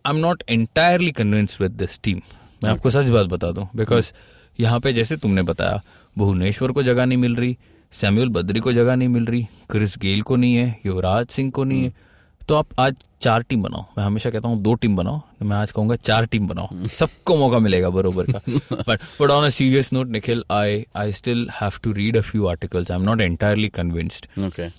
I 0.05 0.13
am 0.13 0.17
not 0.17 0.43
entirely 0.49 1.11
convinced 1.11 1.61
with 1.61 1.71
this 1.71 1.99
team 2.03 2.21
मैं 2.63 2.71
आपको 2.71 2.89
सच 2.89 3.09
बात 3.09 3.27
बता 3.27 3.51
दूँ 3.51 3.67
बिकॉज़ 3.75 4.11
यहाँ 4.59 4.79
पे 4.79 4.93
जैसे 4.93 5.17
तुमने 5.17 5.41
बताया 5.41 5.81
भुवनेश्वर 6.15 6.71
को 6.71 6.83
जगह 6.83 7.05
नहीं 7.05 7.17
मिल 7.17 7.35
रही 7.35 7.57
सैम्यूल 7.93 8.29
बद्री 8.29 8.59
को 8.59 8.73
जगह 8.73 8.95
नहीं 8.95 9.09
मिल 9.09 9.25
रही 9.25 9.47
क्रिस 9.69 9.97
गेल 9.97 10.21
को 10.21 10.35
नहीं 10.35 10.55
है 10.55 10.79
युवराज 10.85 11.27
सिंह 11.27 11.51
को 11.51 11.63
नहीं 11.63 11.83
hmm. 11.83 11.97
है 11.97 12.11
तो 12.47 12.55
आप 12.55 12.67
आज 12.79 12.95
चार 13.21 13.41
टीम 13.41 13.61
बनाओ। 13.63 13.85
मैं 13.97 14.03
हमेशा 14.03 14.29
कहता 14.29 14.47
हूँ 14.47 14.61
दो 14.61 14.73
टीम 14.73 14.95
बनाओ। 14.95 15.21
मैं 15.41 15.55
आज 15.57 15.71
कहूँगा 15.71 15.95
चार 15.95 16.25
टीम 16.25 16.47
बनाओ। 16.47 16.87
सबको 16.93 17.35
मौका 17.35 17.59
मिलेगा 17.59 17.89
बरोबर 17.89 18.31
का। 18.31 18.39
But 18.87 18.99
but 19.21 19.29
on 19.29 19.49
serious 19.49 19.93
note 19.93 20.07
Nikhil 20.07 20.43
I 20.51 20.85
I 20.95 21.11
still 21.11 21.47
have 21.61 21.79
to 21.83 21.91
read 21.91 22.17
a 22.17 22.21
few 22.21 22.45
articles 22.45 22.91
I 22.91 22.97
am 22.97 23.03
not 23.03 23.21
entirely 23.21 23.69
convinced 23.69 24.27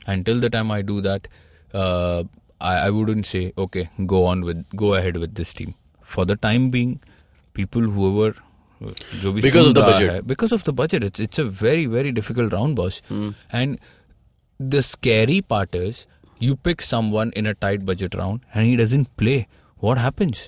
until 0.08 0.40
the 0.40 0.46
time 0.46 0.72
I 0.72 0.82
do 0.82 1.00
that 1.00 1.28
I 1.76 2.76
I 2.76 2.90
would 2.90 3.22
say 3.22 3.52
okay 3.58 3.86
go 4.00 4.24
on 4.26 4.44
with 4.44 4.64
go 4.74 4.90
ahead 4.90 5.16
with 5.16 5.30
this 5.30 5.56
team 5.56 5.72
for 6.04 6.26
the 6.26 6.38
time 6.42 6.70
being 6.70 6.96
people 7.54 7.84
who 7.84 8.30
जो 9.22 9.32
भी 9.32 9.42
because 9.42 9.66
of 9.66 9.74
the 9.74 9.78
budget 9.78 10.24
because 10.24 10.54
of 10.54 10.70
the 10.70 10.74
budget 10.74 11.04
it's 11.04 11.20
it's 11.20 11.40
a 11.40 11.44
very 11.62 11.86
very 11.86 12.10
difficult 12.10 12.52
round 12.52 12.76
boss 12.76 13.02
and 13.54 13.78
the 14.62 14.80
scary 14.80 15.40
पार्टर्स 15.40 16.06
you 16.48 16.56
pick 16.68 16.82
someone 16.88 17.32
in 17.42 17.46
a 17.50 17.54
tight 17.66 17.84
budget 17.90 18.14
round 18.20 18.40
and 18.54 18.66
he 18.66 18.76
doesn't 18.80 19.10
play. 19.22 19.36
What 19.88 19.98
happens? 20.06 20.42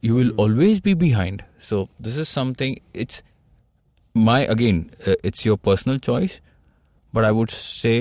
You 0.00 0.14
will 0.20 0.30
always 0.44 0.80
be 0.86 0.94
behind. 1.02 1.44
So 1.58 1.88
this 2.06 2.16
is 2.24 2.28
something. 2.28 2.80
It's 3.02 3.22
my 4.14 4.40
again. 4.54 4.80
Uh, 5.06 5.14
it's 5.30 5.44
your 5.50 5.56
personal 5.68 5.98
choice 6.10 6.40
but 7.18 7.24
I 7.24 7.30
would 7.38 7.50
say 7.50 7.96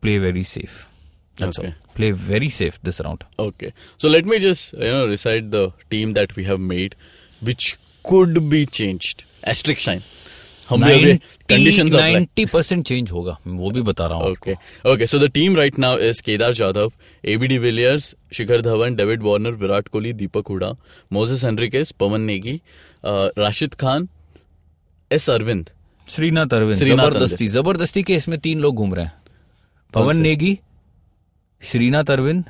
play 0.00 0.18
very 0.18 0.42
safe. 0.44 0.88
That's 1.36 1.58
Okay. 1.58 1.68
all. 1.68 1.94
Play 1.94 2.10
very 2.12 2.48
safe 2.56 2.78
this 2.88 3.00
round. 3.06 3.24
Okay. 3.44 3.72
So 4.04 4.08
let 4.08 4.24
me 4.32 4.38
just 4.44 4.72
you 4.74 4.90
know 4.96 5.06
recite 5.14 5.50
the 5.56 5.62
team 5.94 6.12
that 6.18 6.36
we 6.36 6.44
have 6.50 6.60
made, 6.60 6.94
which 7.50 7.76
could 8.10 8.38
be 8.54 8.60
changed. 8.80 9.24
Asterisk 9.52 9.82
sign. 9.88 10.02
Ninety 10.72 12.44
percent 12.44 12.84
Villiers 17.58 18.14
Shikhar 18.32 18.60
Dhawan 18.60 18.94
David 18.94 19.22
Warner 19.22 19.50
Virat 19.50 19.88
Kohli 19.88 20.12
Deepak 20.12 20.48
Hooda 20.48 20.70
Moises 21.12 21.44
Henriques 21.44 21.90
Pawan 21.90 22.20
Negi 22.20 22.60
Rashid 23.06 23.74
Khan 23.74 24.08
S 25.10 25.30
Aravind 25.30 25.70
Sreenath 26.08 26.54
Aravind. 26.54 26.78
ज़बरदस्ती 26.78 27.48
ज़बरदस्ती 27.48 28.02
के 28.02 28.14
इसमें 28.14 28.38
तीन 28.40 28.60
लोग 28.60 28.74
घूम 28.74 28.94
रहे 28.94 29.04
हैं। 29.04 29.12
पवन 29.94 30.16
Negi 30.16 30.58
Srinath 31.62 32.10
Arvind 32.10 32.44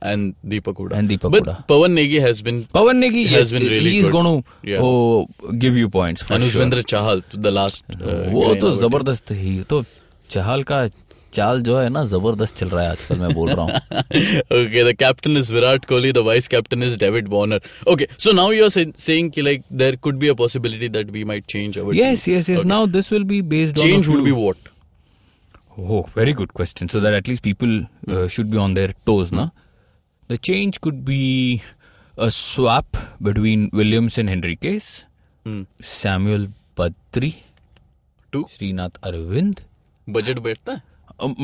and 0.00 0.34
Deepak 0.46 0.74
Hooda. 0.74 0.92
And 0.92 1.08
Deepak 1.08 1.30
But 1.30 1.44
Huda. 1.44 1.66
Pawan 1.66 1.94
Negi 1.94 2.20
has 2.20 2.42
been. 2.42 2.64
Pawan 2.66 3.02
Negi 3.02 3.26
has 3.28 3.52
yes, 3.52 3.52
been 3.52 3.70
really 3.70 3.90
He 3.90 3.98
is 3.98 4.08
going 4.08 4.42
to 4.42 4.50
yeah. 4.62 4.78
oh, 4.80 5.26
give 5.58 5.76
you 5.76 5.88
points. 5.88 6.30
And 6.30 6.42
Ushwendra 6.42 6.88
sure. 6.88 7.00
Chahal, 7.00 7.22
the 7.32 7.50
last. 7.50 7.84
वो 7.88 8.54
तो 8.54 8.70
ज़बरदस्त 8.70 9.30
ही 9.32 9.60
तो 9.68 9.84
चहल 10.30 10.62
का 10.62 10.88
चाल 11.32 11.60
जो 11.62 11.78
है 11.78 11.88
ना 11.88 12.04
ज़बरदस्त 12.04 12.56
चल 12.56 12.68
रहा 12.68 12.82
है 12.82 12.90
आजकल 12.90 13.18
मैं 13.18 13.32
बोल 13.34 13.50
रहा 13.50 13.64
हूँ 13.64 13.72
okay 14.58 14.84
the 14.90 14.94
captain 14.98 15.36
is 15.36 15.52
Virat 15.54 15.84
Kohli 15.84 16.12
the 16.12 16.18
vice 16.28 16.48
captain 16.48 16.82
is 16.82 16.98
David 16.98 17.28
Warner 17.28 17.60
okay 17.92 18.08
so 18.18 18.32
now 18.32 18.52
you 18.52 18.64
are 18.64 18.92
saying 18.96 19.30
कि 19.30 19.42
like 19.42 19.62
there 19.72 19.96
could 20.06 20.16
be 20.18 20.28
a 20.28 20.34
possibility 20.40 20.88
that 20.96 21.10
we 21.10 21.24
might 21.32 21.44
change 21.50 21.78
our 21.78 21.96
yes 21.96 22.28
yes 22.28 22.50
yes 22.50 22.64
now 22.66 22.86
this 22.96 23.12
will 23.12 23.24
be 23.32 23.42
based 23.54 23.78
on 23.78 23.88
change 23.88 24.08
would 24.08 24.24
be 24.24 24.30
what 24.30 24.68
oh 25.78 26.18
very 26.18 26.32
good 26.40 26.52
question 26.56 26.86
so 26.88 27.00
that 27.00 27.14
at least 27.14 27.42
people 27.44 28.28
should 28.36 28.46
be 28.50 28.56
on 28.56 28.74
their 28.74 28.94
toes 29.06 29.32
ना 29.32 29.50
The 30.28 30.36
change 30.36 30.78
could 30.82 31.04
be 31.04 31.62
a 32.18 32.30
swap 32.30 32.96
between 33.22 33.70
Williams 33.72 34.18
and 34.18 34.28
Henriquez, 34.28 35.06
Samuel 35.80 36.48
Badri, 36.76 37.30
Two? 38.32 38.44
Srinath 38.56 38.98
Arvind. 39.10 39.60
Budget 40.06 40.38
बैठता 40.38 40.72
है? 40.72 40.82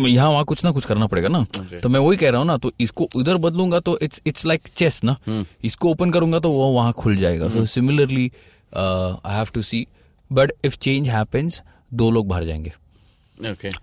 यहाँ 0.09 0.29
वहाँ 0.31 0.45
कुछ 0.45 0.65
ना 0.65 0.71
कुछ 0.73 0.85
करना 0.85 1.07
पड़ेगा 1.07 1.29
ना। 1.29 1.39
Okay. 1.45 1.81
तो 1.83 1.89
मैं 1.89 2.01
वही 2.01 2.17
कह 2.17 2.31
रहा 2.31 2.39
हूँ 2.39 2.47
ना 2.47 2.57
तो 2.57 2.73
इसको 2.81 3.09
उधर 3.17 3.37
बदलूँगा 3.47 3.81
तो 3.81 3.99
इट्स 4.03 4.21
इट्स 4.27 4.47
लाइक 4.47 4.69
चेस 4.77 5.03
ना। 5.05 5.17
Hmm. 5.29 5.45
इसको 5.65 5.91
ओपन 5.91 6.11
करूँगा 6.11 6.39
तो 6.41 6.51
वो 6.51 6.71
वहाँ 6.73 6.93
खुल 6.99 7.17
जाएगा। 7.17 7.49
So 7.49 7.65
similarly 7.65 8.31
I 8.77 9.35
have 9.37 9.49
to 9.55 9.63
see 9.63 9.87
but 10.31 10.53
if 10.65 10.77
change 10.77 11.09
happens 11.09 11.63
दो 11.95 12.11
लोग 12.11 12.29
बाहर 12.29 12.45
जाएँगे। 12.45 12.73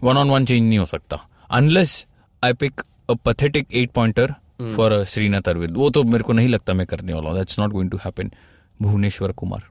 वन 0.03 0.17
ऑन 0.17 0.29
वन 0.29 0.45
चेंज 0.45 0.61
नहीं 0.61 0.79
हो 0.79 0.85
सकता। 0.85 1.19
Unless 1.51 2.05
I 2.43 2.53
pick 2.53 2.81
a 3.09 3.13
pathetic 3.25 3.67
eight 3.73 3.91
pointer 3.91 4.35
for 4.75 5.03
Sreenath 5.09 5.49
Aravind 5.49 5.77
वो 5.77 5.89
तो 5.89 6.03
मेरे 6.03 6.23
को 6.23 6.33
नहीं 6.33 6.47
लगता 6.47 6.73
मैं 6.73 6.85
करने 6.87 7.13
वाला 7.13 7.29
हूँ। 7.29 7.37
That's 7.37 7.59
not 7.59 7.71
going 7.71 7.91
to 7.91 7.97
happen 8.05 8.31
Bhuvneshwar 8.81 9.31
Kumar 9.41 9.63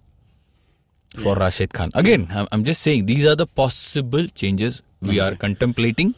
for 1.22 1.38
Rashid 1.38 1.72
Khan 1.72 1.90
again 1.94 2.26
I 2.32 2.44
am 2.54 2.64
just 2.64 2.80
saying 2.80 3.06
these 3.06 3.26
are 3.26 3.34
the 3.34 3.48
possible 3.56 4.28
changes 4.36 4.82
we 5.04 5.18
are 5.18 5.34
contemplating 5.42 6.12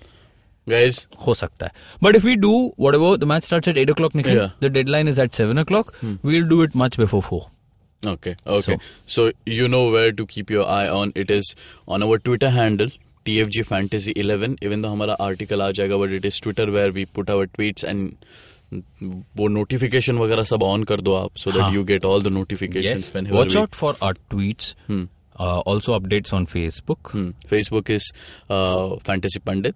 guys 0.66 1.06
हो 1.26 1.34
सकता 1.34 1.66
है। 1.66 1.72
But 2.02 2.16
if 2.16 2.26
we 2.26 2.34
do 2.34 2.52
whatever 2.94 3.16
the 3.16 3.24
match 3.24 3.44
start 3.44 3.68
at 3.68 3.78
eight 3.78 3.90
o'clock 3.94 4.14
निकल. 4.16 4.50
The 4.62 4.72
deadline 4.72 5.08
is 5.08 5.20
at 5.20 5.32
seven 5.32 5.58
o'clock 5.64 5.92
we'll 6.04 6.44
do 6.48 6.62
it 6.64 6.76
much 6.76 7.00
before 7.00 7.22
four 7.22 7.50
Okay, 8.02 8.30
okay. 8.52 8.74
So, 9.14 9.24
you 9.56 9.66
know 9.72 9.80
where 9.94 10.12
to 10.20 10.24
keep 10.30 10.48
your 10.52 10.62
eye 10.76 10.86
on. 10.94 11.10
It 11.22 11.28
is 11.34 11.50
on 11.96 12.04
our 12.06 12.16
Twitter 12.22 12.48
handle, 12.54 12.88
TFG 13.26 13.62
Fantasy 13.68 14.14
11. 14.22 14.56
Even 14.68 14.82
though 14.84 14.90
हमारा 14.92 15.16
article 15.26 15.62
आ 15.62 15.68
जाएगा, 15.78 15.98
but 16.00 16.14
it 16.16 16.26
is 16.30 16.40
Twitter 16.46 16.66
where 16.76 16.94
we 16.96 17.04
put 17.18 17.30
our 17.34 17.44
tweets 17.52 17.86
and 17.92 18.26
वो 18.73 19.47
notification 19.57 20.19
वगैरह 20.21 20.43
सब 20.53 20.63
on 20.63 20.83
कर 20.87 21.01
दो 21.01 21.13
आप 21.15 21.33
so 21.43 21.51
that 21.51 21.61
हाँ. 21.61 21.71
you 21.75 21.83
get 21.91 22.05
all 22.05 22.21
the 22.27 22.33
notifications 22.39 23.05
Yes. 23.05 23.13
whenever 23.13 23.35
Watch 23.39 23.55
we- 23.55 23.61
out 23.61 23.75
for 23.83 23.95
our 24.01 24.13
tweets. 24.35 24.73
Uh, 25.45 25.59
also 25.71 25.93
updates 25.99 26.33
on 26.35 26.45
Facebook. 26.51 27.09
Hmm. 27.15 27.25
Facebook 27.49 27.89
is 27.95 28.05
uh, 28.49 28.95
Fantasy 29.09 29.39
Pandit. 29.49 29.75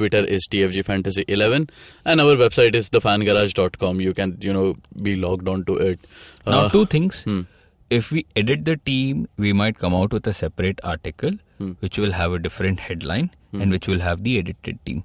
Twitter 0.00 0.22
is 0.36 0.46
TFG 0.54 0.82
Fantasy 0.88 1.24
11, 1.28 1.68
and 2.04 2.20
our 2.20 2.34
website 2.40 2.74
is 2.80 2.88
thefangarage.com. 2.90 4.00
You 4.00 4.12
can, 4.14 4.36
you 4.40 4.52
know, 4.52 4.64
be 5.02 5.14
logged 5.16 5.48
on 5.48 5.62
to 5.70 5.76
it. 5.86 6.00
Now, 6.46 6.58
Uh, 6.64 6.68
two 6.74 6.84
things. 6.86 7.20
If 7.98 8.10
we 8.16 8.24
edit 8.42 8.64
the 8.64 8.76
team, 8.90 9.22
we 9.36 9.52
might 9.52 9.78
come 9.78 9.94
out 10.00 10.12
with 10.12 10.26
a 10.26 10.32
separate 10.40 10.80
article 10.94 11.38
which 11.86 11.98
will 11.98 12.12
have 12.12 12.32
a 12.32 12.38
different 12.48 12.80
headline 12.88 13.30
and 13.52 13.70
which 13.78 13.88
will 13.88 14.00
have 14.08 14.24
the 14.24 14.36
edited 14.40 14.84
team. 14.84 15.04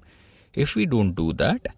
If 0.66 0.74
we 0.80 0.86
don't 0.86 1.14
do 1.22 1.32
that, 1.44 1.68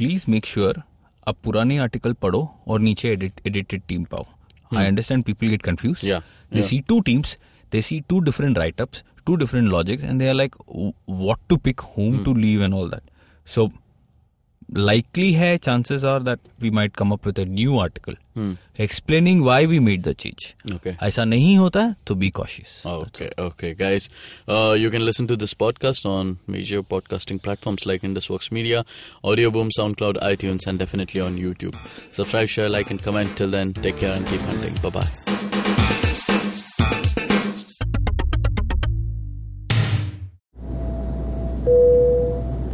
please 0.00 0.28
make 0.28 0.44
sure 0.56 0.80
आप 1.28 1.36
पुराने 1.44 1.78
article 1.78 2.12
पढ़ो 2.12 2.54
और 2.68 2.80
नीचे 2.80 3.16
edit, 3.16 3.32
edited 3.46 3.82
team 3.92 4.10
पाओ. 4.10 4.26
I 4.74 4.92
understand 4.92 5.24
people 5.24 5.48
get 5.54 5.62
confused. 5.68 6.04
Yeah, 6.04 6.20
They 6.52 6.62
yeah. 6.62 6.68
see 6.72 6.80
two 6.92 6.98
teams, 7.08 7.28
they 7.74 7.82
see 7.90 8.02
two 8.12 8.20
different 8.28 8.58
write-ups, 8.58 9.02
two 9.28 9.36
different 9.42 9.72
logics, 9.76 10.04
and 10.04 10.20
they 10.22 10.28
are 10.32 10.38
like, 10.42 10.56
"W- 10.68 11.26
what 11.26 11.38
to 11.52 11.58
pick, 11.68 11.80
whom 11.96 12.22
to 12.24 12.34
leave, 12.34 12.64
and 12.64 12.74
all 12.74 12.90
that. 12.90 13.02
So 13.44 13.72
likely 14.73 15.33
hai 15.33 15.57
chances 15.57 16.03
are 16.03 16.19
that 16.19 16.39
we 16.59 16.69
might 16.69 16.95
come 16.95 17.11
up 17.11 17.25
with 17.25 17.39
a 17.39 17.45
new 17.45 17.79
article 17.79 18.15
hmm. 18.35 18.53
explaining 18.75 19.43
why 19.43 19.65
we 19.65 19.79
made 19.79 20.03
the 20.03 20.13
change. 20.13 20.55
Okay. 20.75 20.95
aisa 21.01 21.25
nahi 21.25 21.57
hota 21.57 21.95
to 22.05 22.15
be 22.15 22.31
cautious. 22.31 22.85
Okay 22.85 23.29
okay 23.37 23.73
guys. 23.73 24.09
Uh, 24.47 24.73
you 24.73 24.89
can 24.89 25.05
listen 25.05 25.27
to 25.27 25.35
this 25.35 25.53
podcast 25.53 26.05
on 26.05 26.37
major 26.47 26.83
podcasting 26.83 27.41
platforms 27.41 27.85
like 27.85 28.01
indusworks 28.01 28.51
media 28.51 28.85
audio 29.23 29.51
boom 29.51 29.69
soundcloud 29.79 30.21
itunes 30.33 30.67
and 30.67 30.79
definitely 30.79 31.21
on 31.21 31.35
youtube. 31.35 31.75
Subscribe 32.11 32.47
share 32.47 32.69
like 32.69 32.91
and 32.91 33.03
comment. 33.03 33.35
Till 33.35 33.49
then 33.49 33.73
take 33.73 33.97
care 33.97 34.13
and 34.13 34.25
keep 34.27 34.41
hunting. 34.41 34.75
Bye 34.81 34.89
bye 34.89 35.95